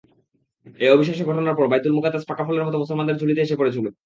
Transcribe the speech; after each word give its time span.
এ 0.79 0.87
অবিশ্বাস্য 0.89 1.23
ঘটনার 1.29 1.57
পর 1.57 1.65
বাইতুল 1.71 1.93
মুকাদ্দাস 1.95 2.23
পাকা 2.29 2.43
ফলের 2.45 2.65
মত 2.65 2.75
মুসলমানদের 2.77 3.19
ঝুলিতে 3.21 3.41
এসে 3.43 3.59
পড়েছিল। 3.59 3.85